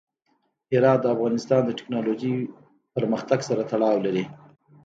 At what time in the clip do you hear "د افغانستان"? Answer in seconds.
1.01-1.61